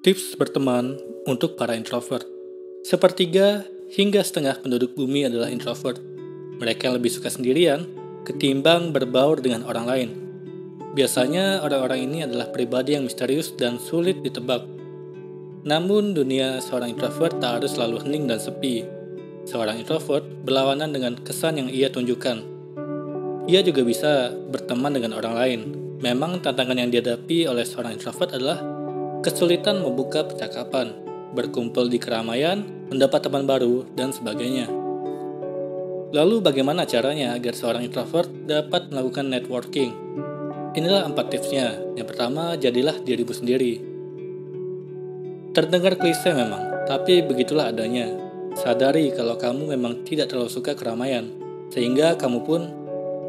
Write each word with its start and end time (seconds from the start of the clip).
Tips 0.00 0.32
berteman 0.32 0.96
untuk 1.28 1.60
para 1.60 1.76
introvert. 1.76 2.24
Sepertiga 2.88 3.68
hingga 3.92 4.24
setengah 4.24 4.56
penduduk 4.56 4.96
bumi 4.96 5.28
adalah 5.28 5.52
introvert. 5.52 6.00
Mereka 6.56 6.96
lebih 6.96 7.12
suka 7.12 7.28
sendirian 7.28 7.84
ketimbang 8.24 8.96
berbaur 8.96 9.44
dengan 9.44 9.60
orang 9.68 9.84
lain. 9.84 10.08
Biasanya 10.96 11.60
orang-orang 11.60 12.08
ini 12.08 12.24
adalah 12.24 12.48
pribadi 12.48 12.96
yang 12.96 13.04
misterius 13.04 13.52
dan 13.52 13.76
sulit 13.76 14.24
ditebak. 14.24 14.64
Namun 15.68 16.16
dunia 16.16 16.64
seorang 16.64 16.96
introvert 16.96 17.36
tak 17.36 17.60
harus 17.60 17.76
selalu 17.76 18.00
hening 18.00 18.24
dan 18.24 18.40
sepi. 18.40 18.80
Seorang 19.52 19.84
introvert 19.84 20.24
berlawanan 20.48 20.96
dengan 20.96 21.20
kesan 21.20 21.60
yang 21.60 21.68
ia 21.68 21.92
tunjukkan. 21.92 22.40
Ia 23.52 23.60
juga 23.60 23.84
bisa 23.84 24.32
berteman 24.48 24.96
dengan 24.96 25.12
orang 25.20 25.34
lain. 25.36 25.60
Memang 26.00 26.40
tantangan 26.40 26.80
yang 26.80 26.88
dihadapi 26.88 27.44
oleh 27.52 27.68
seorang 27.68 28.00
introvert 28.00 28.32
adalah 28.32 28.79
kesulitan 29.20 29.84
membuka 29.84 30.24
percakapan, 30.24 30.96
berkumpul 31.36 31.92
di 31.92 32.00
keramaian, 32.00 32.64
mendapat 32.88 33.20
teman 33.20 33.44
baru, 33.44 33.84
dan 33.92 34.16
sebagainya. 34.16 34.66
Lalu 36.10 36.42
bagaimana 36.42 36.88
caranya 36.88 37.38
agar 37.38 37.54
seorang 37.54 37.86
introvert 37.86 38.26
dapat 38.48 38.90
melakukan 38.90 39.30
networking? 39.30 39.94
Inilah 40.74 41.06
empat 41.06 41.30
tipsnya. 41.30 41.78
Yang 41.94 42.16
pertama, 42.16 42.58
jadilah 42.58 42.98
dirimu 42.98 43.30
sendiri. 43.30 43.78
Terdengar 45.54 46.00
klise 46.00 46.34
memang, 46.34 46.88
tapi 46.88 47.22
begitulah 47.22 47.70
adanya. 47.70 48.10
Sadari 48.58 49.14
kalau 49.14 49.38
kamu 49.38 49.78
memang 49.78 50.02
tidak 50.02 50.34
terlalu 50.34 50.50
suka 50.50 50.74
keramaian, 50.74 51.30
sehingga 51.70 52.18
kamu 52.18 52.38
pun 52.42 52.60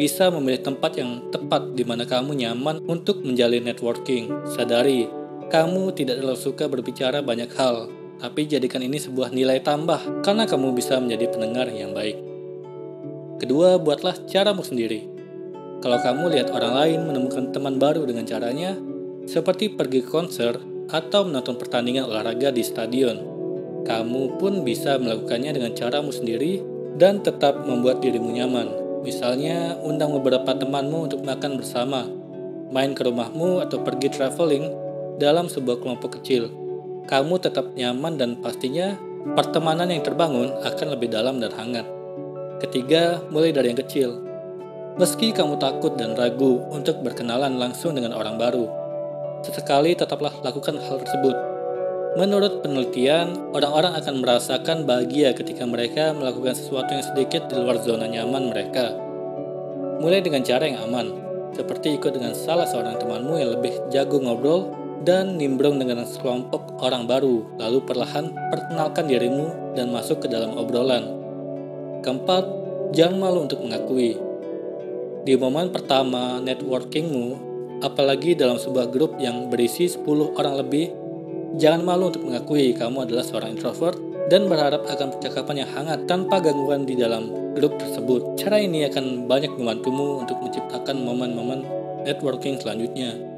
bisa 0.00 0.32
memilih 0.32 0.64
tempat 0.64 0.96
yang 0.96 1.28
tepat 1.28 1.76
di 1.76 1.84
mana 1.84 2.08
kamu 2.08 2.32
nyaman 2.32 2.80
untuk 2.88 3.20
menjalin 3.20 3.68
networking. 3.68 4.32
Sadari 4.48 5.19
kamu 5.50 5.90
tidak 5.98 6.22
terlalu 6.22 6.38
suka 6.38 6.70
berbicara 6.70 7.26
banyak 7.26 7.50
hal, 7.58 7.90
tapi 8.22 8.46
jadikan 8.46 8.86
ini 8.86 9.02
sebuah 9.02 9.34
nilai 9.34 9.58
tambah 9.66 10.22
karena 10.22 10.46
kamu 10.46 10.70
bisa 10.78 11.02
menjadi 11.02 11.26
pendengar 11.34 11.66
yang 11.74 11.90
baik. 11.90 12.22
Kedua, 13.42 13.82
buatlah 13.82 14.14
caramu 14.30 14.62
sendiri. 14.62 15.10
Kalau 15.82 15.98
kamu 15.98 16.38
lihat 16.38 16.54
orang 16.54 16.76
lain 16.76 17.00
menemukan 17.08 17.50
teman 17.50 17.82
baru 17.82 18.06
dengan 18.06 18.28
caranya, 18.30 18.78
seperti 19.26 19.74
pergi 19.74 20.06
ke 20.06 20.08
konser 20.12 20.54
atau 20.86 21.26
menonton 21.26 21.58
pertandingan 21.58 22.06
olahraga 22.06 22.54
di 22.54 22.62
stadion, 22.62 23.18
kamu 23.88 24.38
pun 24.38 24.62
bisa 24.62 25.00
melakukannya 25.02 25.50
dengan 25.56 25.72
caramu 25.74 26.14
sendiri 26.14 26.62
dan 26.94 27.26
tetap 27.26 27.64
membuat 27.66 27.98
dirimu 28.04 28.28
nyaman. 28.28 28.70
Misalnya, 29.00 29.80
undang 29.80 30.12
beberapa 30.14 30.52
temanmu 30.52 31.08
untuk 31.08 31.24
makan 31.24 31.56
bersama, 31.56 32.04
main 32.70 32.92
ke 32.92 33.02
rumahmu 33.02 33.64
atau 33.64 33.80
pergi 33.80 34.12
traveling 34.12 34.89
dalam 35.20 35.52
sebuah 35.52 35.84
kelompok 35.84 36.18
kecil. 36.18 36.48
Kamu 37.04 37.36
tetap 37.36 37.76
nyaman 37.76 38.16
dan 38.16 38.40
pastinya 38.40 38.96
pertemanan 39.36 39.92
yang 39.92 40.00
terbangun 40.00 40.48
akan 40.64 40.86
lebih 40.96 41.12
dalam 41.12 41.36
dan 41.36 41.52
hangat. 41.52 41.84
Ketiga, 42.64 43.20
mulai 43.28 43.52
dari 43.52 43.68
yang 43.68 43.80
kecil. 43.84 44.16
Meski 44.96 45.36
kamu 45.36 45.60
takut 45.60 45.94
dan 46.00 46.16
ragu 46.16 46.64
untuk 46.72 47.04
berkenalan 47.04 47.60
langsung 47.60 47.92
dengan 47.92 48.16
orang 48.16 48.40
baru, 48.40 48.66
sesekali 49.44 49.92
tetaplah 49.92 50.32
lakukan 50.40 50.76
hal 50.76 51.00
tersebut. 51.04 51.36
Menurut 52.18 52.66
penelitian, 52.66 53.54
orang-orang 53.54 53.94
akan 53.94 54.18
merasakan 54.18 54.82
bahagia 54.82 55.30
ketika 55.30 55.62
mereka 55.62 56.10
melakukan 56.10 56.58
sesuatu 56.58 56.90
yang 56.90 57.06
sedikit 57.06 57.46
di 57.46 57.54
luar 57.54 57.78
zona 57.78 58.10
nyaman 58.10 58.50
mereka. 58.50 58.98
Mulai 60.02 60.18
dengan 60.18 60.42
cara 60.42 60.66
yang 60.66 60.90
aman, 60.90 61.06
seperti 61.54 61.94
ikut 61.96 62.10
dengan 62.10 62.34
salah 62.34 62.66
seorang 62.66 62.98
temanmu 62.98 63.34
yang 63.38 63.50
lebih 63.54 63.72
jago 63.94 64.18
ngobrol 64.18 64.79
dan 65.04 65.40
nimbrung 65.40 65.80
dengan 65.80 66.04
sekelompok 66.04 66.80
orang 66.84 67.08
baru, 67.08 67.44
lalu 67.56 67.78
perlahan 67.84 68.32
perkenalkan 68.52 69.08
dirimu 69.08 69.76
dan 69.76 69.88
masuk 69.88 70.24
ke 70.24 70.28
dalam 70.28 70.56
obrolan. 70.60 71.08
Keempat, 72.04 72.44
jangan 72.92 73.16
malu 73.16 73.48
untuk 73.48 73.64
mengakui. 73.64 74.16
Di 75.24 75.36
momen 75.36 75.72
pertama 75.72 76.40
networkingmu, 76.40 77.36
apalagi 77.84 78.36
dalam 78.36 78.56
sebuah 78.56 78.88
grup 78.88 79.16
yang 79.20 79.48
berisi 79.48 79.88
10 79.88 80.36
orang 80.36 80.60
lebih, 80.60 80.92
jangan 81.56 81.84
malu 81.84 82.12
untuk 82.12 82.24
mengakui 82.24 82.72
kamu 82.76 83.08
adalah 83.08 83.24
seorang 83.24 83.56
introvert 83.56 83.96
dan 84.32 84.46
berharap 84.48 84.86
akan 84.86 85.16
percakapan 85.16 85.64
yang 85.64 85.70
hangat 85.76 86.06
tanpa 86.08 86.40
gangguan 86.40 86.88
di 86.88 86.96
dalam 86.96 87.52
grup 87.52 87.76
tersebut. 87.76 88.40
Cara 88.40 88.60
ini 88.62 88.86
akan 88.86 89.28
banyak 89.28 89.52
membantumu 89.58 90.24
untuk 90.24 90.40
menciptakan 90.40 91.02
momen-momen 91.02 91.66
networking 92.06 92.56
selanjutnya. 92.56 93.29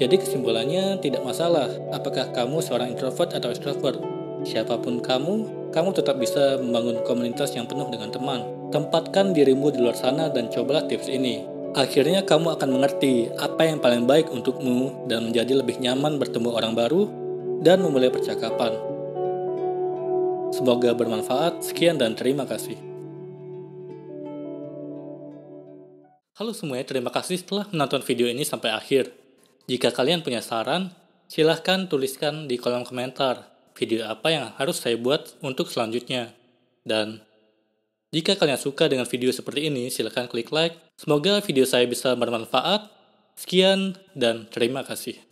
Jadi 0.00 0.16
kesimpulannya 0.16 0.96
tidak 1.04 1.20
masalah 1.20 1.68
apakah 1.92 2.32
kamu 2.32 2.64
seorang 2.64 2.96
introvert 2.96 3.36
atau 3.36 3.52
extrovert. 3.52 4.00
Siapa 4.48 4.80
pun 4.80 5.04
kamu, 5.04 5.68
kamu 5.76 5.92
tetap 5.92 6.16
bisa 6.16 6.56
membangun 6.56 7.04
komunitas 7.04 7.52
yang 7.52 7.68
penuh 7.68 7.84
dengan 7.92 8.08
teman. 8.08 8.40
Tempatkan 8.72 9.36
dirimu 9.36 9.68
di 9.68 9.84
luar 9.84 9.92
sana 9.92 10.32
dan 10.32 10.48
cobalah 10.48 10.88
tips 10.88 11.04
ini. 11.12 11.44
Akhirnya 11.76 12.24
kamu 12.24 12.56
akan 12.56 12.68
mengerti 12.72 13.28
apa 13.36 13.68
yang 13.68 13.76
paling 13.76 14.08
baik 14.08 14.32
untukmu 14.32 15.04
dan 15.04 15.28
menjadi 15.28 15.60
lebih 15.60 15.76
nyaman 15.84 16.16
bertemu 16.16 16.48
orang 16.48 16.72
baru 16.72 17.04
dan 17.60 17.84
memulai 17.84 18.08
percakapan. 18.08 18.72
Semoga 20.56 20.96
bermanfaat. 20.96 21.60
Sekian 21.60 22.00
dan 22.00 22.16
terima 22.16 22.48
kasih. 22.48 22.80
Halo 26.40 26.56
semuanya, 26.56 26.88
terima 26.88 27.12
kasih 27.12 27.44
telah 27.44 27.68
menonton 27.68 28.00
video 28.00 28.24
ini 28.24 28.48
sampai 28.48 28.72
akhir. 28.72 29.19
Jika 29.70 29.94
kalian 29.94 30.26
punya 30.26 30.42
saran, 30.42 30.90
silahkan 31.30 31.86
tuliskan 31.86 32.50
di 32.50 32.58
kolom 32.58 32.82
komentar 32.82 33.54
video 33.78 34.02
apa 34.02 34.34
yang 34.34 34.50
harus 34.58 34.82
saya 34.82 34.98
buat 34.98 35.38
untuk 35.46 35.70
selanjutnya. 35.70 36.34
Dan 36.82 37.22
jika 38.10 38.34
kalian 38.34 38.58
suka 38.58 38.90
dengan 38.90 39.06
video 39.06 39.30
seperti 39.30 39.70
ini, 39.70 39.86
silahkan 39.86 40.26
klik 40.26 40.50
like. 40.50 40.74
Semoga 40.98 41.38
video 41.38 41.62
saya 41.62 41.86
bisa 41.86 42.18
bermanfaat. 42.18 42.90
Sekian 43.38 43.94
dan 44.18 44.50
terima 44.50 44.82
kasih. 44.82 45.29